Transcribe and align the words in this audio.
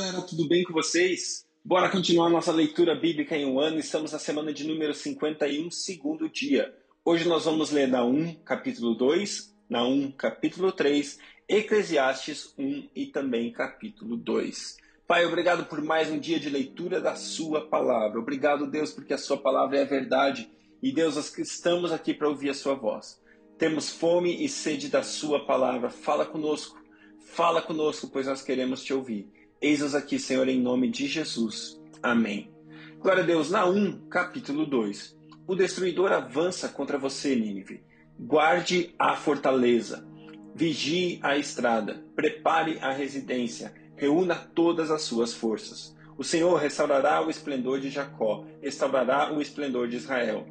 galera, 0.00 0.22
tudo 0.22 0.48
bem 0.48 0.64
com 0.64 0.72
vocês? 0.72 1.44
Bora 1.62 1.90
continuar 1.90 2.30
nossa 2.30 2.50
leitura 2.50 2.94
bíblica 2.94 3.36
em 3.36 3.44
um 3.44 3.60
ano. 3.60 3.78
Estamos 3.78 4.12
na 4.12 4.18
semana 4.18 4.50
de 4.50 4.66
número 4.66 4.94
51, 4.94 5.70
segundo 5.70 6.26
dia. 6.26 6.74
Hoje 7.04 7.28
nós 7.28 7.44
vamos 7.44 7.70
ler 7.70 7.86
Naum, 7.86 8.34
capítulo 8.36 8.94
2, 8.94 9.54
Naum, 9.68 10.10
capítulo 10.10 10.72
3, 10.72 11.18
Eclesiastes 11.46 12.54
1 12.58 12.88
e 12.96 13.06
também 13.08 13.52
capítulo 13.52 14.16
2. 14.16 14.78
Pai, 15.06 15.26
obrigado 15.26 15.66
por 15.66 15.82
mais 15.82 16.10
um 16.10 16.18
dia 16.18 16.40
de 16.40 16.48
leitura 16.48 16.98
da 16.98 17.14
Sua 17.14 17.68
palavra. 17.68 18.18
Obrigado, 18.18 18.66
Deus, 18.66 18.92
porque 18.92 19.12
a 19.12 19.18
Sua 19.18 19.36
palavra 19.36 19.80
é 19.80 19.82
a 19.82 19.86
verdade. 19.86 20.50
E, 20.82 20.90
Deus, 20.90 21.16
nós 21.16 21.36
estamos 21.36 21.92
aqui 21.92 22.14
para 22.14 22.28
ouvir 22.28 22.48
a 22.48 22.54
Sua 22.54 22.74
voz. 22.74 23.20
Temos 23.58 23.90
fome 23.90 24.42
e 24.42 24.48
sede 24.48 24.88
da 24.88 25.02
Sua 25.02 25.44
palavra. 25.44 25.90
Fala 25.90 26.24
conosco. 26.24 26.80
Fala 27.20 27.60
conosco, 27.60 28.08
pois 28.08 28.26
nós 28.26 28.40
queremos 28.40 28.82
te 28.82 28.94
ouvir. 28.94 29.39
Eis-nos 29.62 29.94
aqui, 29.94 30.18
Senhor, 30.18 30.48
em 30.48 30.58
nome 30.58 30.88
de 30.88 31.06
Jesus. 31.06 31.78
Amém. 32.02 32.50
Glória 32.98 33.22
a 33.22 33.26
Deus. 33.26 33.50
Naum, 33.50 34.06
capítulo 34.08 34.64
2. 34.64 35.14
O 35.46 35.54
destruidor 35.54 36.12
avança 36.12 36.66
contra 36.66 36.96
você, 36.96 37.36
Nínive. 37.36 37.84
Guarde 38.18 38.94
a 38.98 39.14
fortaleza. 39.16 40.02
Vigie 40.54 41.20
a 41.22 41.36
estrada. 41.36 42.02
Prepare 42.16 42.78
a 42.80 42.90
residência. 42.90 43.74
Reúna 43.96 44.34
todas 44.34 44.90
as 44.90 45.02
suas 45.02 45.34
forças. 45.34 45.94
O 46.16 46.24
Senhor 46.24 46.54
restaurará 46.56 47.20
o 47.22 47.28
esplendor 47.28 47.80
de 47.80 47.90
Jacó, 47.90 48.46
restaurará 48.62 49.30
o 49.30 49.42
esplendor 49.42 49.88
de 49.88 49.96
Israel. 49.96 50.46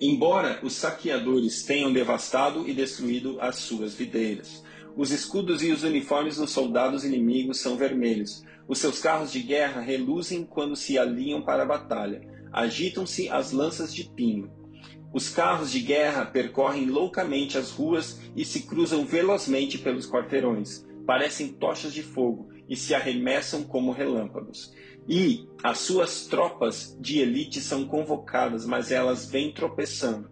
Embora 0.00 0.60
os 0.62 0.74
saqueadores 0.74 1.64
tenham 1.64 1.92
devastado 1.92 2.68
e 2.68 2.72
destruído 2.72 3.36
as 3.40 3.56
suas 3.56 3.94
videiras, 3.94 4.62
os 4.96 5.10
escudos 5.10 5.62
e 5.62 5.70
os 5.70 5.84
uniformes 5.84 6.36
dos 6.36 6.50
soldados 6.50 7.04
inimigos 7.04 7.60
são 7.60 7.76
vermelhos. 7.76 8.42
Os 8.66 8.78
seus 8.78 9.00
carros 9.00 9.32
de 9.32 9.40
guerra 9.40 9.80
reluzem 9.80 10.44
quando 10.44 10.76
se 10.76 10.98
alinham 10.98 11.42
para 11.42 11.62
a 11.62 11.66
batalha. 11.66 12.20
Agitam-se 12.52 13.28
as 13.28 13.52
lanças 13.52 13.94
de 13.94 14.04
pinho. 14.04 14.50
Os 15.12 15.30
carros 15.30 15.70
de 15.70 15.80
guerra 15.80 16.26
percorrem 16.26 16.86
loucamente 16.86 17.56
as 17.56 17.70
ruas 17.70 18.20
e 18.36 18.44
se 18.44 18.62
cruzam 18.62 19.06
velozmente 19.06 19.78
pelos 19.78 20.10
quarteirões. 20.10 20.86
Parecem 21.06 21.48
tochas 21.48 21.94
de 21.94 22.02
fogo 22.02 22.50
e 22.68 22.76
se 22.76 22.94
arremessam 22.94 23.62
como 23.62 23.92
relâmpagos. 23.92 24.70
E 25.08 25.48
as 25.62 25.78
suas 25.78 26.26
tropas 26.26 26.94
de 27.00 27.20
elite 27.20 27.60
são 27.60 27.86
convocadas, 27.86 28.66
mas 28.66 28.92
elas 28.92 29.30
vêm 29.30 29.52
tropeçando. 29.52 30.30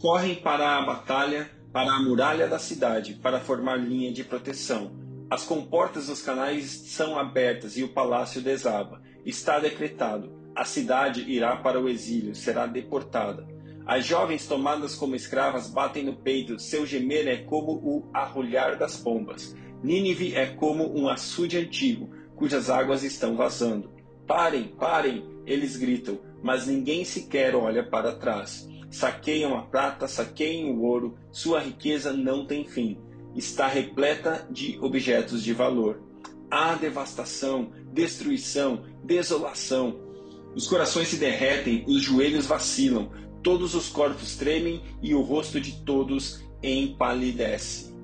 Correm 0.00 0.36
para 0.36 0.78
a 0.78 0.86
batalha 0.86 1.50
para 1.72 1.92
a 1.92 2.02
muralha 2.02 2.46
da 2.46 2.58
cidade, 2.58 3.14
para 3.14 3.40
formar 3.40 3.76
linha 3.76 4.12
de 4.12 4.22
proteção. 4.22 4.92
As 5.30 5.44
comportas 5.44 6.08
dos 6.08 6.20
canais 6.20 6.66
são 6.70 7.18
abertas 7.18 7.76
e 7.76 7.82
o 7.82 7.88
palácio 7.88 8.42
desaba. 8.42 9.00
Está 9.24 9.58
decretado: 9.58 10.30
a 10.54 10.64
cidade 10.64 11.22
irá 11.30 11.56
para 11.56 11.80
o 11.80 11.88
exílio, 11.88 12.34
será 12.34 12.66
deportada. 12.66 13.48
As 13.86 14.04
jovens 14.04 14.46
tomadas 14.46 14.94
como 14.94 15.16
escravas 15.16 15.68
batem 15.68 16.04
no 16.04 16.14
peito, 16.14 16.58
seu 16.58 16.86
gemer 16.86 17.26
é 17.26 17.38
como 17.38 17.72
o 17.72 18.08
arrulhar 18.12 18.78
das 18.78 18.96
pombas. 18.96 19.56
Nínive 19.82 20.34
é 20.36 20.46
como 20.46 20.96
um 20.96 21.08
açude 21.08 21.56
antigo, 21.56 22.10
cujas 22.36 22.70
águas 22.70 23.02
estão 23.02 23.34
vazando. 23.34 23.90
Parem, 24.26 24.68
parem, 24.68 25.24
eles 25.46 25.76
gritam, 25.76 26.20
mas 26.42 26.66
ninguém 26.66 27.04
sequer 27.04 27.56
olha 27.56 27.82
para 27.82 28.12
trás. 28.12 28.68
Saqueiam 28.92 29.56
a 29.56 29.62
prata, 29.62 30.06
saqueiam 30.06 30.70
o 30.70 30.82
ouro, 30.82 31.16
sua 31.30 31.60
riqueza 31.60 32.12
não 32.12 32.46
tem 32.46 32.66
fim. 32.66 32.98
Está 33.34 33.66
repleta 33.66 34.46
de 34.50 34.78
objetos 34.82 35.42
de 35.42 35.54
valor. 35.54 36.02
Há 36.50 36.74
devastação, 36.74 37.72
destruição, 37.90 38.84
desolação. 39.02 39.98
Os 40.54 40.68
corações 40.68 41.08
se 41.08 41.16
derretem, 41.16 41.86
os 41.88 42.02
joelhos 42.02 42.44
vacilam, 42.44 43.10
todos 43.42 43.74
os 43.74 43.88
corpos 43.88 44.36
tremem 44.36 44.82
e 45.00 45.14
o 45.14 45.22
rosto 45.22 45.58
de 45.58 45.82
todos 45.84 46.44
empalidece. 46.62 47.96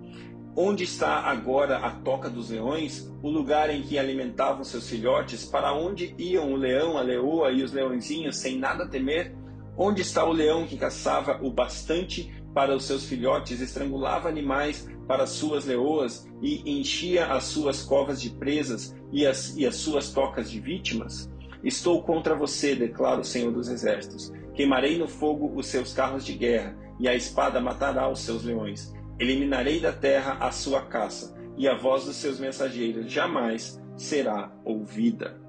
Onde 0.56 0.84
está 0.84 1.20
agora 1.20 1.76
a 1.76 1.90
toca 1.90 2.30
dos 2.30 2.48
leões, 2.48 3.12
o 3.22 3.28
lugar 3.28 3.68
em 3.68 3.82
que 3.82 3.98
alimentavam 3.98 4.64
seus 4.64 4.88
filhotes? 4.88 5.44
Para 5.44 5.74
onde 5.74 6.14
iam 6.16 6.50
o 6.50 6.56
leão, 6.56 6.96
a 6.96 7.02
leoa 7.02 7.52
e 7.52 7.62
os 7.62 7.72
leõezinhos 7.72 8.38
sem 8.38 8.58
nada 8.58 8.88
temer? 8.88 9.36
Onde 9.80 10.02
está 10.02 10.24
o 10.24 10.32
leão 10.32 10.66
que 10.66 10.76
caçava 10.76 11.38
o 11.40 11.52
bastante 11.52 12.34
para 12.52 12.74
os 12.74 12.82
seus 12.84 13.04
filhotes, 13.04 13.60
estrangulava 13.60 14.28
animais 14.28 14.90
para 15.06 15.24
suas 15.24 15.66
leoas 15.66 16.28
e 16.42 16.80
enchia 16.80 17.26
as 17.26 17.44
suas 17.44 17.84
covas 17.84 18.20
de 18.20 18.30
presas 18.30 18.92
e 19.12 19.24
as, 19.24 19.56
e 19.56 19.64
as 19.64 19.76
suas 19.76 20.10
tocas 20.10 20.50
de 20.50 20.58
vítimas? 20.58 21.30
Estou 21.62 22.02
contra 22.02 22.34
você, 22.34 22.74
declara 22.74 23.20
o 23.20 23.24
Senhor 23.24 23.52
dos 23.52 23.68
Exércitos. 23.68 24.32
Queimarei 24.52 24.98
no 24.98 25.06
fogo 25.06 25.52
os 25.54 25.68
seus 25.68 25.92
carros 25.92 26.26
de 26.26 26.32
guerra, 26.32 26.76
e 26.98 27.06
a 27.06 27.14
espada 27.14 27.60
matará 27.60 28.10
os 28.10 28.18
seus 28.18 28.42
leões. 28.42 28.92
Eliminarei 29.16 29.78
da 29.78 29.92
terra 29.92 30.38
a 30.40 30.50
sua 30.50 30.82
caça, 30.82 31.36
e 31.56 31.68
a 31.68 31.76
voz 31.76 32.04
dos 32.04 32.16
seus 32.16 32.40
mensageiros 32.40 33.10
jamais 33.10 33.80
será 33.96 34.52
ouvida. 34.64 35.40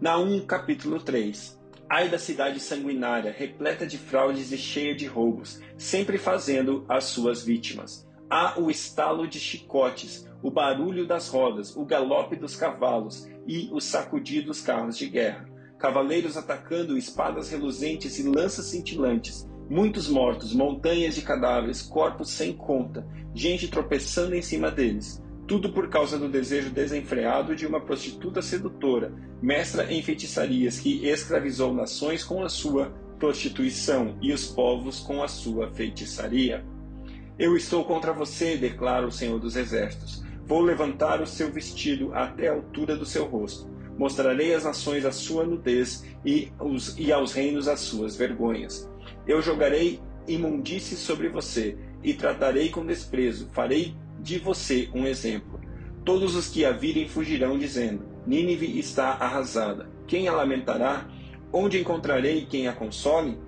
Naum 0.00 0.40
capítulo 0.40 1.00
3 1.00 1.56
Ai 1.88 2.08
da 2.08 2.18
cidade 2.18 2.58
sanguinária, 2.58 3.32
repleta 3.36 3.86
de 3.86 3.96
fraudes 3.96 4.50
e 4.50 4.58
cheia 4.58 4.92
de 4.92 5.06
roubos, 5.06 5.60
sempre 5.78 6.18
fazendo 6.18 6.84
as 6.88 7.04
suas 7.04 7.44
vítimas. 7.44 8.04
Há 8.28 8.58
o 8.58 8.68
estalo 8.68 9.28
de 9.28 9.38
chicotes, 9.38 10.28
o 10.42 10.50
barulho 10.50 11.06
das 11.06 11.28
rodas, 11.28 11.76
o 11.76 11.84
galope 11.84 12.34
dos 12.34 12.56
cavalos 12.56 13.28
e 13.46 13.68
o 13.72 13.80
sacudir 13.80 14.44
dos 14.44 14.60
carros 14.60 14.98
de 14.98 15.06
guerra. 15.08 15.48
Cavaleiros 15.78 16.36
atacando, 16.36 16.98
espadas 16.98 17.50
reluzentes 17.50 18.18
e 18.18 18.24
lanças 18.24 18.66
cintilantes, 18.66 19.48
muitos 19.70 20.08
mortos, 20.08 20.52
montanhas 20.52 21.14
de 21.14 21.22
cadáveres, 21.22 21.82
corpos 21.82 22.30
sem 22.30 22.52
conta, 22.52 23.06
gente 23.32 23.68
tropeçando 23.68 24.34
em 24.34 24.42
cima 24.42 24.72
deles. 24.72 25.22
Tudo 25.46 25.70
por 25.72 25.88
causa 25.88 26.18
do 26.18 26.28
desejo 26.28 26.70
desenfreado 26.70 27.54
de 27.54 27.66
uma 27.66 27.80
prostituta 27.80 28.42
sedutora, 28.42 29.12
mestra 29.40 29.92
em 29.92 30.02
feitiçarias, 30.02 30.80
que 30.80 31.06
escravizou 31.06 31.72
nações 31.72 32.24
com 32.24 32.42
a 32.42 32.48
sua 32.48 32.92
prostituição 33.18 34.18
e 34.20 34.32
os 34.32 34.46
povos 34.46 35.00
com 35.00 35.22
a 35.22 35.28
sua 35.28 35.70
feitiçaria. 35.72 36.64
Eu 37.38 37.56
estou 37.56 37.84
contra 37.84 38.12
você, 38.12 38.56
declara 38.56 39.06
o 39.06 39.12
Senhor 39.12 39.38
dos 39.38 39.56
Exércitos. 39.56 40.24
Vou 40.44 40.60
levantar 40.62 41.20
o 41.22 41.26
seu 41.26 41.50
vestido 41.50 42.12
até 42.14 42.48
a 42.48 42.54
altura 42.54 42.96
do 42.96 43.06
seu 43.06 43.24
rosto. 43.24 43.68
Mostrarei 43.98 44.54
às 44.54 44.64
nações 44.64 45.04
a 45.04 45.12
sua 45.12 45.44
nudez 45.44 46.04
e, 46.24 46.52
os, 46.58 46.98
e 46.98 47.12
aos 47.12 47.32
reinos 47.32 47.68
as 47.68 47.80
suas 47.80 48.16
vergonhas. 48.16 48.90
Eu 49.26 49.40
jogarei 49.40 50.00
imundície 50.26 50.96
sobre 50.96 51.28
você 51.28 51.78
e 52.02 52.14
tratarei 52.14 52.68
com 52.68 52.84
desprezo. 52.84 53.48
Farei 53.52 53.94
de 54.26 54.38
você 54.40 54.90
um 54.92 55.06
exemplo. 55.06 55.60
Todos 56.04 56.34
os 56.34 56.48
que 56.48 56.64
a 56.64 56.72
virem 56.72 57.08
fugirão, 57.08 57.56
dizendo: 57.56 58.04
Nínive 58.26 58.76
está 58.78 59.10
arrasada. 59.12 59.88
Quem 60.06 60.26
a 60.26 60.32
lamentará? 60.32 61.08
Onde 61.52 61.80
encontrarei 61.80 62.44
quem 62.44 62.66
a 62.66 62.72
console? 62.72 63.38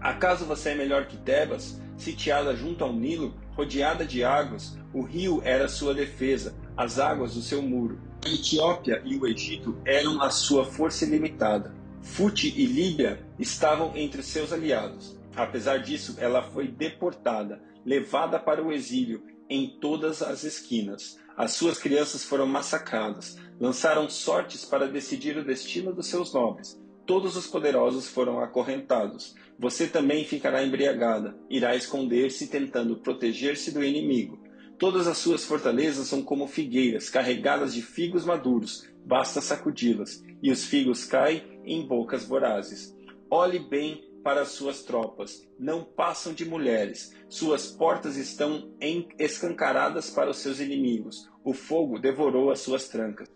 Acaso 0.00 0.46
você 0.46 0.70
é 0.70 0.74
melhor 0.74 1.06
que 1.06 1.18
Tebas, 1.18 1.78
sitiada 1.96 2.56
junto 2.56 2.82
ao 2.82 2.92
Nilo, 2.92 3.34
rodeada 3.50 4.04
de 4.04 4.24
águas? 4.24 4.78
O 4.94 5.02
rio 5.02 5.42
era 5.44 5.68
sua 5.68 5.92
defesa, 5.92 6.56
as 6.74 6.98
águas 6.98 7.36
o 7.36 7.42
seu 7.42 7.60
muro. 7.60 8.00
A 8.24 8.30
Etiópia 8.30 9.02
e 9.04 9.16
o 9.16 9.26
Egito 9.26 9.76
eram 9.84 10.22
a 10.22 10.30
sua 10.30 10.64
força 10.64 11.04
ilimitada. 11.04 11.74
Fute 12.00 12.48
e 12.56 12.64
Líbia 12.64 13.22
estavam 13.38 13.92
entre 13.94 14.22
seus 14.22 14.54
aliados. 14.54 15.18
Apesar 15.36 15.78
disso, 15.78 16.16
ela 16.18 16.42
foi 16.42 16.66
deportada, 16.66 17.60
levada 17.84 18.38
para 18.38 18.64
o 18.64 18.72
exílio 18.72 19.22
em 19.50 19.66
todas 19.80 20.22
as 20.22 20.44
esquinas. 20.44 21.18
As 21.36 21.52
suas 21.52 21.78
crianças 21.78 22.24
foram 22.24 22.46
massacradas, 22.46 23.36
lançaram 23.58 24.08
sortes 24.08 24.64
para 24.64 24.88
decidir 24.88 25.36
o 25.36 25.44
destino 25.44 25.92
dos 25.92 26.06
seus 26.06 26.32
nobres. 26.32 26.80
Todos 27.04 27.36
os 27.36 27.46
poderosos 27.46 28.08
foram 28.08 28.40
acorrentados. 28.40 29.34
Você 29.58 29.88
também 29.88 30.24
ficará 30.24 30.62
embriagada, 30.64 31.36
irá 31.50 31.74
esconder-se 31.74 32.46
tentando 32.46 32.96
proteger-se 32.96 33.72
do 33.72 33.82
inimigo. 33.84 34.38
Todas 34.78 35.06
as 35.06 35.18
suas 35.18 35.44
fortalezas 35.44 36.06
são 36.06 36.22
como 36.22 36.46
figueiras 36.46 37.10
carregadas 37.10 37.74
de 37.74 37.82
figos 37.82 38.24
maduros, 38.24 38.88
basta 39.04 39.40
sacudi-las, 39.40 40.22
e 40.42 40.50
os 40.50 40.64
figos 40.64 41.04
caem 41.04 41.60
em 41.66 41.86
bocas 41.86 42.24
vorazes. 42.24 42.96
Olhe 43.30 43.58
bem 43.58 44.09
para 44.22 44.44
suas 44.44 44.82
tropas, 44.82 45.46
não 45.58 45.84
passam 45.84 46.32
de 46.32 46.44
mulheres. 46.44 47.14
Suas 47.28 47.66
portas 47.66 48.16
estão 48.16 48.74
escancaradas 49.18 50.10
para 50.10 50.30
os 50.30 50.38
seus 50.38 50.60
inimigos. 50.60 51.28
O 51.44 51.52
fogo 51.52 51.98
devorou 51.98 52.50
as 52.50 52.60
suas 52.60 52.88
trancas. 52.88 53.28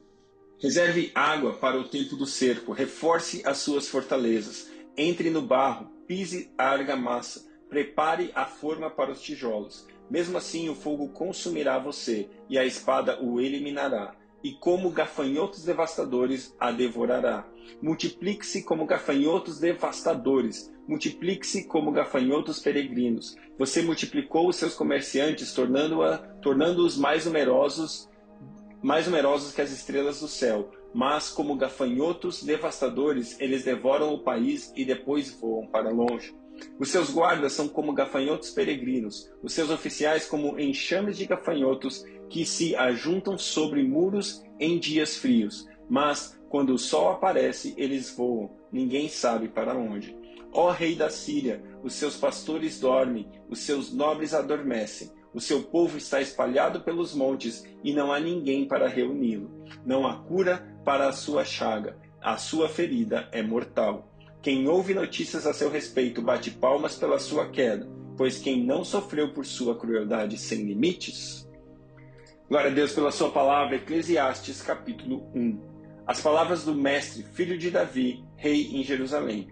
Reserve 0.60 1.10
água 1.14 1.54
para 1.54 1.78
o 1.78 1.88
tempo 1.88 2.16
do 2.16 2.26
cerco, 2.26 2.72
reforce 2.72 3.42
as 3.44 3.58
suas 3.58 3.88
fortalezas. 3.88 4.70
Entre 4.96 5.28
no 5.30 5.42
barro, 5.42 5.90
pise 6.06 6.52
a 6.56 6.68
argamassa, 6.68 7.44
prepare 7.68 8.30
a 8.34 8.44
forma 8.44 8.90
para 8.90 9.10
os 9.10 9.20
tijolos. 9.20 9.86
Mesmo 10.10 10.38
assim, 10.38 10.68
o 10.68 10.74
fogo 10.74 11.08
consumirá 11.08 11.78
você 11.78 12.28
e 12.48 12.58
a 12.58 12.64
espada 12.64 13.22
o 13.22 13.40
eliminará. 13.40 14.14
E 14.44 14.52
como 14.52 14.90
gafanhotos 14.90 15.64
devastadores 15.64 16.54
a 16.60 16.70
devorará. 16.70 17.48
Multiplique-se 17.80 18.62
como 18.62 18.84
gafanhotos 18.84 19.58
devastadores, 19.58 20.70
multiplique-se 20.86 21.64
como 21.64 21.90
gafanhotos 21.90 22.60
peregrinos. 22.60 23.34
Você 23.58 23.80
multiplicou 23.80 24.46
os 24.46 24.56
seus 24.56 24.74
comerciantes, 24.74 25.54
tornando-os 25.54 26.20
tornando 26.42 26.86
mais 26.98 27.24
numerosos, 27.24 28.10
mais 28.82 29.06
numerosos 29.06 29.54
que 29.54 29.62
as 29.62 29.72
estrelas 29.72 30.20
do 30.20 30.28
céu. 30.28 30.70
Mas 30.92 31.30
como 31.30 31.56
gafanhotos 31.56 32.42
devastadores, 32.42 33.40
eles 33.40 33.64
devoram 33.64 34.12
o 34.12 34.22
país 34.22 34.72
e 34.76 34.84
depois 34.84 35.30
voam 35.40 35.66
para 35.66 35.90
longe. 35.90 36.36
Os 36.78 36.90
seus 36.90 37.10
guardas 37.10 37.52
são 37.52 37.68
como 37.68 37.92
gafanhotos 37.92 38.50
peregrinos, 38.50 39.30
os 39.42 39.52
seus 39.52 39.70
oficiais 39.70 40.26
como 40.26 40.58
enxames 40.58 41.16
de 41.16 41.26
gafanhotos 41.26 42.04
que 42.28 42.44
se 42.44 42.74
ajuntam 42.76 43.38
sobre 43.38 43.82
muros 43.82 44.42
em 44.58 44.78
dias 44.78 45.16
frios. 45.16 45.66
Mas 45.88 46.38
quando 46.48 46.74
o 46.74 46.78
sol 46.78 47.10
aparece, 47.10 47.74
eles 47.76 48.14
voam, 48.16 48.50
ninguém 48.70 49.08
sabe 49.08 49.48
para 49.48 49.76
onde. 49.76 50.16
Ó 50.52 50.70
rei 50.70 50.94
da 50.94 51.10
Síria, 51.10 51.62
os 51.82 51.94
seus 51.94 52.16
pastores 52.16 52.78
dormem, 52.78 53.28
os 53.48 53.60
seus 53.60 53.92
nobres 53.92 54.32
adormecem. 54.32 55.10
O 55.34 55.40
seu 55.40 55.64
povo 55.64 55.98
está 55.98 56.20
espalhado 56.20 56.82
pelos 56.82 57.12
montes 57.12 57.64
e 57.82 57.92
não 57.92 58.12
há 58.12 58.20
ninguém 58.20 58.68
para 58.68 58.86
reuni-lo. 58.86 59.50
Não 59.84 60.06
há 60.06 60.16
cura 60.16 60.64
para 60.84 61.08
a 61.08 61.12
sua 61.12 61.44
chaga, 61.44 61.98
a 62.22 62.36
sua 62.36 62.68
ferida 62.68 63.28
é 63.32 63.42
mortal. 63.42 64.13
Quem 64.44 64.68
ouve 64.68 64.92
notícias 64.92 65.46
a 65.46 65.54
seu 65.54 65.70
respeito 65.70 66.20
bate 66.20 66.50
palmas 66.50 66.94
pela 66.94 67.18
sua 67.18 67.48
queda, 67.48 67.88
pois 68.14 68.36
quem 68.36 68.62
não 68.62 68.84
sofreu 68.84 69.32
por 69.32 69.46
sua 69.46 69.74
crueldade 69.74 70.36
sem 70.36 70.66
limites? 70.66 71.48
Glória 72.46 72.70
a 72.70 72.74
Deus 72.74 72.92
pela 72.92 73.10
sua 73.10 73.30
palavra, 73.30 73.76
Eclesiastes 73.76 74.60
capítulo 74.60 75.26
1. 75.34 76.04
As 76.06 76.20
palavras 76.20 76.62
do 76.62 76.74
mestre, 76.74 77.22
filho 77.22 77.56
de 77.56 77.70
Davi, 77.70 78.22
rei 78.36 78.66
em 78.74 78.84
Jerusalém. 78.84 79.48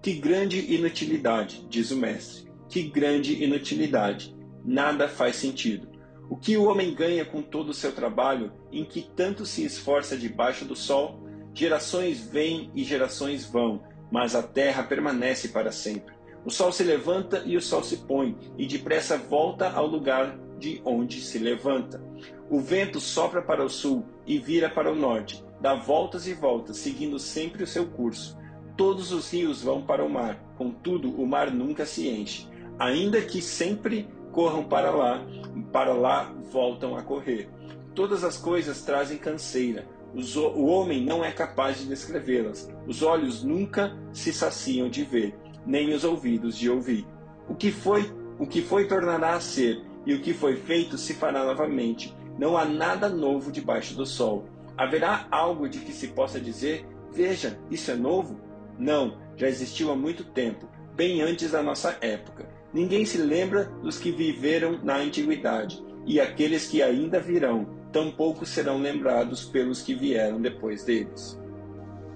Que 0.00 0.14
grande 0.14 0.74
inutilidade, 0.74 1.66
diz 1.68 1.90
o 1.90 1.96
mestre. 1.98 2.50
Que 2.66 2.84
grande 2.84 3.44
inutilidade. 3.44 4.34
Nada 4.64 5.06
faz 5.06 5.36
sentido. 5.36 5.86
O 6.30 6.36
que 6.38 6.56
o 6.56 6.64
homem 6.64 6.94
ganha 6.94 7.26
com 7.26 7.42
todo 7.42 7.68
o 7.68 7.74
seu 7.74 7.92
trabalho, 7.92 8.50
em 8.72 8.86
que 8.86 9.02
tanto 9.14 9.44
se 9.44 9.66
esforça 9.66 10.16
debaixo 10.16 10.64
do 10.64 10.74
sol? 10.74 11.28
Gerações 11.52 12.26
vêm 12.26 12.70
e 12.74 12.84
gerações 12.84 13.44
vão, 13.44 13.82
mas 14.10 14.34
a 14.34 14.42
terra 14.42 14.82
permanece 14.82 15.48
para 15.48 15.72
sempre. 15.72 16.14
O 16.44 16.50
sol 16.50 16.72
se 16.72 16.82
levanta 16.82 17.42
e 17.44 17.56
o 17.56 17.60
sol 17.60 17.82
se 17.82 17.98
põe, 17.98 18.36
e 18.56 18.66
depressa 18.66 19.18
volta 19.18 19.70
ao 19.70 19.86
lugar 19.86 20.38
de 20.58 20.80
onde 20.84 21.20
se 21.20 21.38
levanta. 21.38 22.02
O 22.48 22.60
vento 22.60 23.00
sopra 23.00 23.42
para 23.42 23.64
o 23.64 23.68
sul 23.68 24.04
e 24.26 24.38
vira 24.38 24.68
para 24.68 24.90
o 24.90 24.96
norte, 24.96 25.44
dá 25.60 25.74
voltas 25.74 26.26
e 26.26 26.34
voltas, 26.34 26.78
seguindo 26.78 27.18
sempre 27.18 27.62
o 27.62 27.66
seu 27.66 27.86
curso. 27.86 28.38
Todos 28.76 29.12
os 29.12 29.30
rios 29.30 29.62
vão 29.62 29.82
para 29.82 30.04
o 30.04 30.08
mar, 30.08 30.42
contudo 30.56 31.10
o 31.20 31.26
mar 31.26 31.50
nunca 31.50 31.84
se 31.84 32.08
enche. 32.08 32.48
Ainda 32.78 33.20
que 33.20 33.42
sempre 33.42 34.08
corram 34.32 34.64
para 34.64 34.90
lá, 34.90 35.26
para 35.70 35.92
lá 35.92 36.32
voltam 36.50 36.96
a 36.96 37.02
correr. 37.02 37.50
Todas 37.94 38.24
as 38.24 38.38
coisas 38.38 38.82
trazem 38.82 39.18
canseira, 39.18 39.86
o 40.14 40.66
homem 40.66 41.04
não 41.04 41.24
é 41.24 41.30
capaz 41.30 41.78
de 41.78 41.86
descrevê-las. 41.86 42.68
Os 42.86 43.02
olhos 43.02 43.42
nunca 43.42 43.96
se 44.12 44.32
saciam 44.32 44.88
de 44.88 45.04
ver, 45.04 45.34
nem 45.64 45.92
os 45.94 46.04
ouvidos 46.04 46.56
de 46.56 46.68
ouvir. 46.68 47.06
O 47.48 47.54
que 47.54 47.70
foi, 47.70 48.12
o 48.38 48.46
que 48.46 48.62
foi 48.62 48.86
tornará 48.86 49.34
a 49.34 49.40
ser, 49.40 49.82
e 50.06 50.14
o 50.14 50.20
que 50.20 50.32
foi 50.32 50.56
feito 50.56 50.96
se 50.98 51.14
fará 51.14 51.44
novamente. 51.44 52.14
Não 52.38 52.56
há 52.56 52.64
nada 52.64 53.08
novo 53.08 53.52
debaixo 53.52 53.94
do 53.94 54.06
sol. 54.06 54.46
Haverá 54.76 55.26
algo 55.30 55.68
de 55.68 55.78
que 55.78 55.92
se 55.92 56.08
possa 56.08 56.40
dizer: 56.40 56.86
Veja, 57.12 57.58
isso 57.70 57.90
é 57.90 57.94
novo? 57.94 58.40
Não, 58.78 59.18
já 59.36 59.46
existiu 59.46 59.90
há 59.90 59.96
muito 59.96 60.24
tempo, 60.24 60.68
bem 60.94 61.20
antes 61.20 61.50
da 61.50 61.62
nossa 61.62 61.98
época. 62.00 62.48
Ninguém 62.72 63.04
se 63.04 63.18
lembra 63.18 63.64
dos 63.82 63.98
que 63.98 64.10
viveram 64.10 64.78
na 64.82 64.96
antiguidade, 64.96 65.84
e 66.06 66.20
aqueles 66.20 66.66
que 66.66 66.82
ainda 66.82 67.20
virão 67.20 67.78
tampouco 67.92 68.46
serão 68.46 68.78
lembrados 68.78 69.44
pelos 69.44 69.82
que 69.82 69.94
vieram 69.94 70.40
depois 70.40 70.84
deles. 70.84 71.38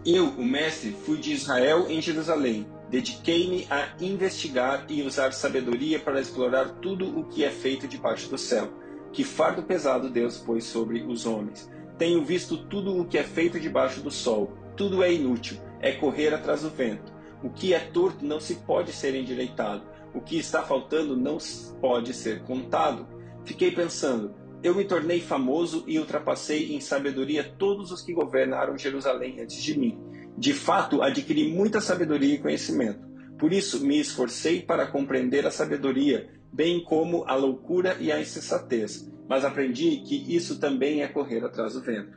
Eu, 0.06 0.26
o 0.28 0.44
Mestre, 0.44 0.90
fui 0.90 1.18
de 1.18 1.32
Israel 1.32 1.86
em 1.88 2.00
Jerusalém. 2.00 2.66
Dediquei-me 2.90 3.66
a 3.70 3.88
investigar 4.00 4.84
e 4.88 5.02
usar 5.02 5.32
sabedoria 5.32 5.98
para 5.98 6.20
explorar 6.20 6.68
tudo 6.80 7.18
o 7.18 7.24
que 7.24 7.42
é 7.42 7.50
feito 7.50 7.88
debaixo 7.88 8.28
do 8.28 8.38
céu. 8.38 8.68
Que 9.12 9.24
fardo 9.24 9.62
pesado 9.62 10.10
Deus 10.10 10.36
pôs 10.36 10.64
sobre 10.64 11.02
os 11.02 11.24
homens. 11.24 11.70
Tenho 11.96 12.24
visto 12.24 12.56
tudo 12.56 13.00
o 13.00 13.06
que 13.06 13.16
é 13.16 13.22
feito 13.22 13.58
debaixo 13.58 14.00
do 14.00 14.10
sol. 14.10 14.52
Tudo 14.76 15.02
é 15.02 15.12
inútil, 15.12 15.56
é 15.80 15.92
correr 15.92 16.34
atrás 16.34 16.62
do 16.62 16.70
vento. 16.70 17.12
O 17.42 17.48
que 17.48 17.72
é 17.72 17.78
torto 17.78 18.24
não 18.24 18.40
se 18.40 18.56
pode 18.56 18.92
ser 18.92 19.14
endireitado. 19.14 19.82
O 20.12 20.20
que 20.20 20.36
está 20.36 20.62
faltando 20.62 21.16
não 21.16 21.38
pode 21.80 22.12
ser 22.12 22.42
contado. 22.42 23.06
Fiquei 23.44 23.70
pensando, 23.70 24.34
eu 24.62 24.74
me 24.74 24.84
tornei 24.84 25.20
famoso 25.20 25.84
e 25.86 25.98
ultrapassei 25.98 26.74
em 26.74 26.80
sabedoria 26.80 27.44
todos 27.44 27.92
os 27.92 28.00
que 28.00 28.14
governaram 28.14 28.78
Jerusalém 28.78 29.38
antes 29.40 29.62
de 29.62 29.78
mim. 29.78 29.98
De 30.38 30.54
fato, 30.54 31.02
adquiri 31.02 31.52
muita 31.52 31.82
sabedoria 31.82 32.34
e 32.34 32.38
conhecimento. 32.38 33.06
Por 33.38 33.52
isso, 33.52 33.84
me 33.84 34.00
esforcei 34.00 34.62
para 34.62 34.86
compreender 34.86 35.46
a 35.46 35.50
sabedoria, 35.50 36.30
bem 36.50 36.82
como 36.82 37.24
a 37.26 37.34
loucura 37.34 37.98
e 38.00 38.10
a 38.10 38.18
insensatez. 38.18 39.12
Mas 39.28 39.44
aprendi 39.44 39.98
que 39.98 40.34
isso 40.34 40.58
também 40.58 41.02
é 41.02 41.08
correr 41.08 41.44
atrás 41.44 41.74
do 41.74 41.82
vento. 41.82 42.16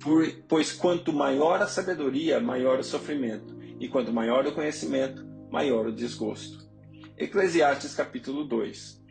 Por, 0.00 0.26
pois 0.48 0.72
quanto 0.72 1.12
maior 1.12 1.60
a 1.60 1.66
sabedoria, 1.66 2.40
maior 2.40 2.78
o 2.78 2.84
sofrimento, 2.84 3.54
e 3.78 3.86
quanto 3.88 4.12
maior 4.12 4.46
o 4.46 4.52
conhecimento, 4.52 5.26
maior 5.50 5.86
o 5.86 5.92
desgosto. 5.92 6.66
Eclesiastes 7.18 7.94
capítulo 7.94 8.44
2 8.44 9.01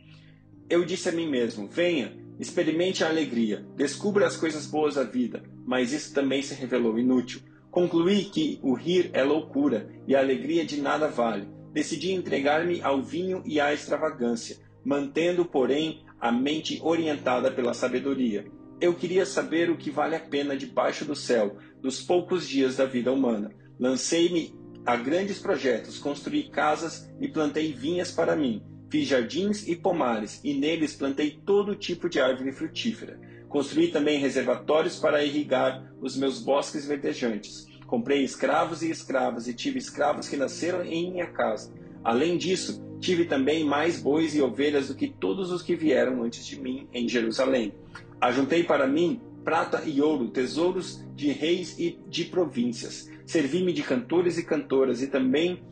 Eu 0.72 0.84
disse 0.84 1.08
a 1.08 1.12
mim 1.12 1.28
mesmo: 1.28 1.68
Venha, 1.68 2.16
Experimente 2.42 3.04
a 3.04 3.08
alegria, 3.08 3.64
descubra 3.76 4.26
as 4.26 4.36
coisas 4.36 4.66
boas 4.66 4.96
da 4.96 5.04
vida, 5.04 5.44
mas 5.64 5.92
isso 5.92 6.12
também 6.12 6.42
se 6.42 6.54
revelou 6.54 6.98
inútil. 6.98 7.40
Concluí 7.70 8.24
que 8.24 8.58
o 8.62 8.74
rir 8.74 9.10
é 9.12 9.22
loucura 9.22 9.88
e 10.08 10.16
a 10.16 10.18
alegria 10.18 10.64
de 10.64 10.80
nada 10.80 11.06
vale. 11.06 11.46
Decidi 11.72 12.10
entregar-me 12.10 12.82
ao 12.82 13.00
vinho 13.00 13.44
e 13.46 13.60
à 13.60 13.72
extravagância, 13.72 14.58
mantendo, 14.84 15.44
porém, 15.44 16.04
a 16.20 16.32
mente 16.32 16.80
orientada 16.82 17.48
pela 17.48 17.74
sabedoria. 17.74 18.44
Eu 18.80 18.94
queria 18.94 19.24
saber 19.24 19.70
o 19.70 19.76
que 19.76 19.90
vale 19.90 20.16
a 20.16 20.20
pena 20.20 20.56
debaixo 20.56 21.04
do 21.04 21.14
céu, 21.14 21.58
dos 21.80 22.02
poucos 22.02 22.48
dias 22.48 22.76
da 22.76 22.86
vida 22.86 23.12
humana. 23.12 23.54
Lancei-me 23.78 24.52
a 24.84 24.96
grandes 24.96 25.38
projetos, 25.38 25.98
construí 25.98 26.50
casas 26.50 27.08
e 27.20 27.28
plantei 27.28 27.72
vinhas 27.72 28.10
para 28.10 28.34
mim. 28.34 28.64
Fiz 28.92 29.08
jardins 29.08 29.66
e 29.66 29.74
pomares, 29.74 30.38
e 30.44 30.52
neles 30.52 30.94
plantei 30.94 31.40
todo 31.46 31.74
tipo 31.74 32.10
de 32.10 32.20
árvore 32.20 32.52
frutífera. 32.52 33.18
Construí 33.48 33.88
também 33.88 34.18
reservatórios 34.18 34.98
para 34.98 35.24
irrigar 35.24 35.90
os 35.98 36.14
meus 36.14 36.38
bosques 36.38 36.84
verdejantes. 36.84 37.66
Comprei 37.86 38.22
escravos 38.22 38.82
e 38.82 38.90
escravas, 38.90 39.48
e 39.48 39.54
tive 39.54 39.78
escravos 39.78 40.28
que 40.28 40.36
nasceram 40.36 40.84
em 40.84 41.10
minha 41.10 41.26
casa. 41.28 41.72
Além 42.04 42.36
disso, 42.36 42.84
tive 43.00 43.24
também 43.24 43.64
mais 43.64 43.98
bois 43.98 44.34
e 44.34 44.42
ovelhas 44.42 44.88
do 44.88 44.94
que 44.94 45.08
todos 45.08 45.50
os 45.50 45.62
que 45.62 45.74
vieram 45.74 46.22
antes 46.22 46.44
de 46.44 46.60
mim 46.60 46.86
em 46.92 47.08
Jerusalém. 47.08 47.72
Ajuntei 48.20 48.62
para 48.62 48.86
mim 48.86 49.22
prata 49.42 49.82
e 49.86 50.02
ouro, 50.02 50.28
tesouros 50.28 51.02
de 51.16 51.32
reis 51.32 51.78
e 51.78 51.98
de 52.10 52.26
províncias. 52.26 53.08
Servi-me 53.24 53.72
de 53.72 53.82
cantores 53.82 54.36
e 54.36 54.44
cantoras 54.44 55.00
e 55.00 55.06
também 55.06 55.62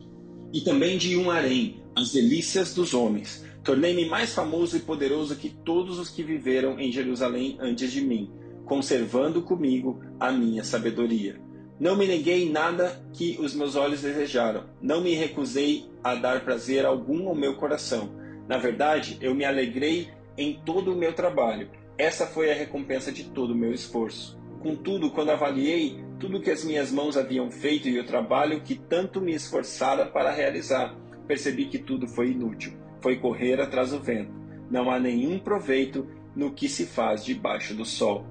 e 0.51 0.61
também 0.61 0.97
de 0.97 1.15
um 1.15 1.31
harém, 1.31 1.80
as 2.01 2.11
delícias 2.11 2.73
dos 2.73 2.93
homens. 2.93 3.45
Tornei-me 3.63 4.05
mais 4.05 4.33
famoso 4.33 4.75
e 4.75 4.79
poderoso 4.79 5.35
que 5.35 5.49
todos 5.49 5.99
os 5.99 6.09
que 6.09 6.23
viveram 6.23 6.79
em 6.79 6.91
Jerusalém 6.91 7.57
antes 7.59 7.91
de 7.91 8.01
mim, 8.01 8.31
conservando 8.65 9.41
comigo 9.41 10.01
a 10.19 10.31
minha 10.31 10.63
sabedoria. 10.63 11.39
Não 11.79 11.95
me 11.95 12.07
neguei 12.07 12.49
nada 12.49 13.03
que 13.13 13.37
os 13.39 13.53
meus 13.53 13.75
olhos 13.75 14.01
desejaram, 14.01 14.65
não 14.81 15.01
me 15.01 15.13
recusei 15.13 15.85
a 16.03 16.15
dar 16.15 16.43
prazer 16.43 16.85
algum 16.85 17.27
ao 17.27 17.35
meu 17.35 17.55
coração. 17.55 18.11
Na 18.47 18.57
verdade, 18.57 19.17
eu 19.21 19.33
me 19.33 19.45
alegrei 19.45 20.09
em 20.37 20.59
todo 20.65 20.91
o 20.91 20.95
meu 20.95 21.13
trabalho. 21.13 21.69
Essa 21.97 22.25
foi 22.25 22.51
a 22.51 22.55
recompensa 22.55 23.11
de 23.11 23.25
todo 23.25 23.51
o 23.51 23.55
meu 23.55 23.73
esforço. 23.73 24.39
Contudo, 24.61 25.11
quando 25.11 25.31
avaliei 25.31 26.03
tudo 26.19 26.39
que 26.39 26.51
as 26.51 26.63
minhas 26.63 26.91
mãos 26.91 27.17
haviam 27.17 27.49
feito 27.49 27.87
e 27.87 27.99
o 27.99 28.05
trabalho 28.05 28.61
que 28.61 28.75
tanto 28.75 29.19
me 29.19 29.33
esforçara 29.33 30.05
para 30.05 30.31
realizar, 30.31 30.95
percebi 31.31 31.67
que 31.67 31.79
tudo 31.79 32.09
foi 32.09 32.31
inútil. 32.31 32.73
Foi 32.99 33.15
correr 33.15 33.61
atrás 33.61 33.91
do 33.91 34.01
vento. 34.01 34.33
Não 34.69 34.91
há 34.91 34.99
nenhum 34.99 35.39
proveito 35.39 36.05
no 36.35 36.51
que 36.51 36.67
se 36.67 36.85
faz 36.85 37.23
debaixo 37.23 37.73
do 37.73 37.85
sol. 37.85 38.25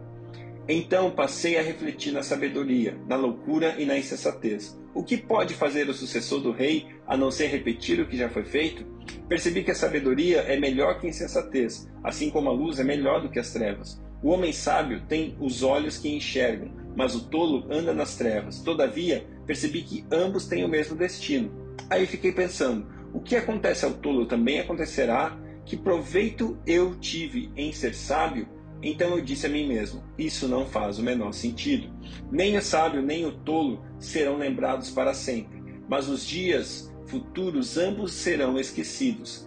Então 0.69 1.11
passei 1.11 1.59
a 1.59 1.62
refletir 1.62 2.12
na 2.12 2.23
sabedoria, 2.23 3.00
na 3.09 3.16
loucura 3.16 3.75
e 3.78 3.87
na 3.87 3.97
insensatez. 3.97 4.78
O 4.92 5.02
que 5.02 5.16
pode 5.16 5.54
fazer 5.54 5.88
o 5.88 5.95
sucessor 5.95 6.40
do 6.40 6.52
rei 6.52 6.88
a 7.07 7.16
não 7.16 7.30
ser 7.30 7.47
repetir 7.47 7.99
o 8.00 8.07
que 8.07 8.19
já 8.19 8.28
foi 8.28 8.45
feito? 8.45 8.85
Percebi 9.26 9.64
que 9.64 9.71
a 9.71 9.75
sabedoria 9.75 10.40
é 10.40 10.61
melhor 10.61 11.00
que 11.00 11.07
a 11.07 11.11
insensatez, 11.11 11.88
assim 12.04 12.28
como 12.28 12.50
a 12.50 12.52
luz 12.52 12.78
é 12.78 12.85
melhor 12.85 13.23
do 13.23 13.30
que 13.30 13.38
as 13.38 13.50
trevas. 13.50 13.99
O 14.23 14.28
homem 14.28 14.52
sábio 14.52 15.00
tem 15.09 15.35
os 15.40 15.62
olhos 15.62 15.97
que 15.97 16.14
enxergam, 16.14 16.71
mas 16.95 17.14
o 17.14 17.30
tolo 17.30 17.66
anda 17.71 17.95
nas 17.95 18.16
trevas. 18.16 18.61
Todavia, 18.61 19.26
percebi 19.47 19.80
que 19.80 20.04
ambos 20.12 20.47
têm 20.47 20.66
o 20.66 20.69
mesmo 20.69 20.95
destino. 20.95 21.60
Aí 21.88 22.06
fiquei 22.06 22.32
pensando: 22.32 22.87
o 23.12 23.20
que 23.20 23.37
acontece 23.37 23.84
ao 23.84 23.92
tolo 23.92 24.26
também 24.26 24.60
acontecerá? 24.60 25.38
Que 25.64 25.76
proveito 25.76 26.58
eu 26.66 26.94
tive 26.99 27.50
em 27.56 27.72
ser 27.72 27.94
sábio? 27.94 28.49
Então 28.82 29.10
eu 29.16 29.20
disse 29.20 29.46
a 29.46 29.49
mim 29.49 29.66
mesmo: 29.66 30.02
Isso 30.18 30.49
não 30.49 30.66
faz 30.66 30.99
o 30.99 31.02
menor 31.02 31.32
sentido. 31.32 31.90
Nem 32.30 32.56
o 32.56 32.62
sábio 32.62 33.02
nem 33.02 33.26
o 33.26 33.32
tolo 33.32 33.84
serão 33.99 34.38
lembrados 34.38 34.90
para 34.90 35.14
sempre, 35.14 35.62
mas 35.88 36.08
os 36.08 36.26
dias 36.26 36.92
futuros 37.06 37.76
ambos 37.76 38.12
serão 38.12 38.58
esquecidos. 38.58 39.46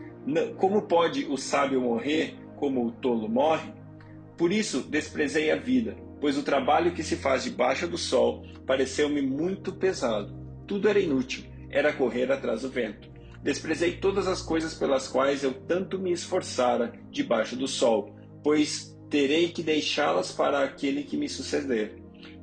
Como 0.58 0.84
pode 0.84 1.26
o 1.26 1.38
sábio 1.38 1.82
morrer 1.82 2.36
como 2.58 2.86
o 2.86 2.92
tolo 2.92 3.28
morre? 3.28 3.72
Por 4.38 4.52
isso 4.52 4.82
desprezei 4.82 5.52
a 5.52 5.56
vida, 5.56 5.96
pois 6.20 6.38
o 6.38 6.44
trabalho 6.44 6.94
que 6.94 7.04
se 7.04 7.16
faz 7.16 7.44
debaixo 7.44 7.88
do 7.88 7.98
sol 7.98 8.44
pareceu-me 8.66 9.22
muito 9.22 9.74
pesado. 9.74 10.34
Tudo 10.68 10.88
era 10.88 11.00
inútil, 11.00 11.44
era 11.74 11.92
correr 11.92 12.32
atrás 12.32 12.62
do 12.62 12.70
vento. 12.70 13.12
Desprezei 13.42 13.98
todas 13.98 14.28
as 14.28 14.42
coisas 14.42 14.74
pelas 14.74 15.08
quais 15.08 15.44
eu 15.44 15.54
tanto 15.54 16.00
me 16.00 16.12
esforçara 16.12 16.94
debaixo 17.12 17.56
do 17.56 17.68
sol, 17.68 18.16
pois 18.42 18.98
terei 19.10 19.50
que 19.50 19.62
deixá-las 19.62 20.32
para 20.32 20.64
aquele 20.64 21.04
que 21.04 21.18
me 21.18 21.28
suceder. 21.28 21.96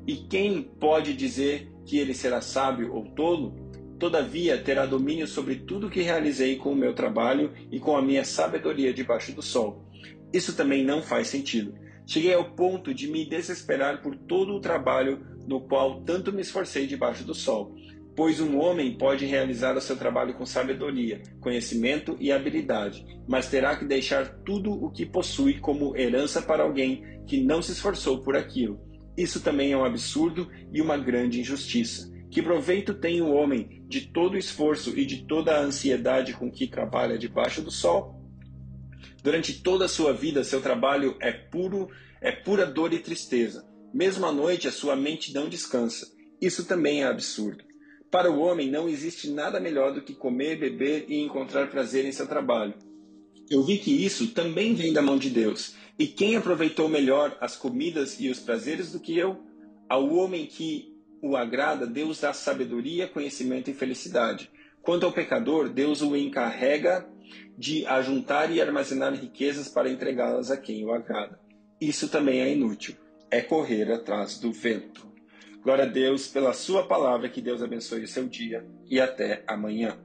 E 0.07 0.17
quem 0.17 0.63
pode 0.63 1.15
dizer 1.15 1.71
que 1.87 1.99
ele 1.99 2.13
será 2.13 2.41
sábio 2.41 2.93
ou 2.93 3.05
tolo? 3.15 3.55
Todavia 3.99 4.59
terá 4.59 4.85
domínio 4.87 5.27
sobre 5.27 5.57
tudo 5.57 5.91
que 5.91 6.03
realizei 6.03 6.57
com 6.57 6.73
o 6.73 6.77
meu 6.77 6.95
trabalho 6.95 7.53
e 7.71 7.79
com 7.79 7.97
a 7.97 8.03
minha 8.03 8.25
sabedoria 8.25 8.93
debaixo 8.93 9.33
do 9.33 9.43
sol. 9.43 9.85
Isso 10.33 10.57
também 10.57 10.85
não 10.85 11.03
faz 11.03 11.29
sentido. 11.29 11.75
Cheguei 12.07 12.35
ao 12.35 12.53
ponto 12.53 12.93
de 12.93 13.09
me 13.09 13.25
desesperar 13.25 14.03
por 14.03 14.17
todo 14.17 14.55
o 14.55 14.61
trabalho 14.61 15.25
no 15.47 15.61
qual 15.61 16.03
tanto 16.03 16.33
me 16.33 16.41
esforcei 16.41 16.87
debaixo 16.87 17.25
do 17.25 17.35
sol. 17.35 17.75
Pois 18.17 18.41
um 18.41 18.59
homem 18.59 18.99
pode 18.99 19.25
realizar 19.25 19.77
o 19.77 19.81
seu 19.81 19.97
trabalho 19.97 20.35
com 20.35 20.45
sabedoria, 20.45 21.23
conhecimento 21.41 22.17
e 22.19 22.33
habilidade, 22.33 23.05
mas 23.29 23.49
terá 23.49 23.77
que 23.77 23.85
deixar 23.85 24.43
tudo 24.45 24.73
o 24.73 24.91
que 24.91 25.07
possui 25.07 25.59
como 25.59 25.97
herança 25.97 26.43
para 26.43 26.63
alguém 26.63 27.03
que 27.27 27.41
não 27.41 27.63
se 27.63 27.73
esforçou 27.73 28.23
por 28.23 28.37
aquilo. 28.37 28.81
Isso 29.17 29.41
também 29.41 29.73
é 29.73 29.77
um 29.77 29.85
absurdo 29.85 30.51
e 30.73 30.81
uma 30.81 30.97
grande 30.97 31.41
injustiça. 31.41 32.11
Que 32.31 32.43
proveito 32.43 32.95
tem 32.95 33.21
o 33.21 33.33
homem 33.33 33.85
de 33.89 34.03
todo 34.13 34.35
o 34.35 34.39
esforço 34.39 34.97
e 34.99 35.05
de 35.05 35.25
toda 35.27 35.57
a 35.57 35.61
ansiedade 35.61 36.33
com 36.33 36.51
que 36.51 36.67
trabalha 36.67 37.19
debaixo 37.19 37.61
do 37.61 37.71
sol? 37.71 38.21
Durante 39.23 39.63
toda 39.63 39.85
a 39.85 39.89
sua 39.89 40.13
vida, 40.13 40.45
seu 40.45 40.61
trabalho 40.61 41.17
é 41.21 41.33
puro, 41.33 41.89
é 42.21 42.31
pura 42.33 42.65
dor 42.65 42.93
e 42.93 42.99
tristeza. 42.99 43.69
Mesmo 43.93 44.27
à 44.27 44.33
noite, 44.33 44.69
a 44.69 44.73
sua 44.73 44.95
mente 44.95 45.35
não 45.35 45.49
descansa. 45.49 46.07
Isso 46.41 46.65
também 46.65 47.03
é 47.03 47.07
absurdo. 47.07 47.65
Para 48.11 48.31
o 48.31 48.41
homem 48.41 48.69
não 48.69 48.89
existe 48.89 49.31
nada 49.31 49.61
melhor 49.61 49.93
do 49.95 50.03
que 50.03 50.15
comer, 50.15 50.59
beber 50.59 51.07
e 51.09 51.21
encontrar 51.21 51.71
prazer 51.71 52.05
em 52.05 52.13
seu 52.13 52.27
trabalho. 52.27 52.75
Eu 53.49 53.63
vi 53.63 53.79
que 53.79 54.05
isso 54.05 54.29
também 54.29 54.75
vem 54.75 54.93
da 54.93 55.03
mão 55.03 55.17
de 55.17 55.31
Deus. 55.31 55.75
E 55.99 56.07
quem 56.07 56.37
aproveitou 56.37 56.89
melhor 56.89 57.37
as 57.41 57.57
comidas 57.57 58.19
e 58.19 58.29
os 58.29 58.41
prazeres 58.41 58.93
do 58.93 59.01
que 59.01 59.17
eu? 59.17 59.41
Ao 59.89 60.09
homem 60.09 60.47
que 60.47 60.91
o 61.23 61.37
agrada, 61.37 61.87
Deus 61.87 62.21
dá 62.21 62.33
sabedoria, 62.33 63.07
conhecimento 63.07 63.71
e 63.71 63.75
felicidade. 63.75 64.51
Quanto 64.83 65.05
ao 65.05 65.13
pecador, 65.13 65.69
Deus 65.69 66.01
o 66.01 66.17
encarrega 66.17 67.07
de 67.57 67.85
ajuntar 67.87 68.51
e 68.51 68.61
armazenar 68.61 69.15
riquezas 69.15 69.69
para 69.69 69.91
entregá-las 69.91 70.51
a 70.51 70.57
quem 70.57 70.85
o 70.85 70.93
agrada. 70.93 71.39
Isso 71.81 72.09
também 72.09 72.41
é 72.41 72.53
inútil. 72.53 72.95
É 73.31 73.41
correr 73.41 73.93
atrás 73.93 74.39
do 74.39 74.51
vento. 74.51 75.10
Glória 75.63 75.85
a 75.85 75.87
Deus 75.87 76.27
pela 76.27 76.55
sua 76.55 76.87
palavra, 76.87 77.29
que 77.29 77.43
Deus 77.43 77.63
abençoe 77.63 78.05
o 78.05 78.09
seu 78.09 78.27
dia 78.27 78.67
e 78.89 78.99
até 78.99 79.45
amanhã. 79.47 79.99